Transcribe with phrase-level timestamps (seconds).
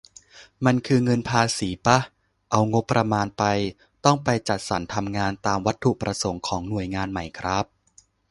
[0.65, 1.99] มันคือเงินภาษีป่ะ
[2.51, 3.43] เอางบประมาณไป
[4.05, 7.65] ต้องไปจัดสรรทำงานตามวัตถุประสงค์ของหน่วยงานไหมครับ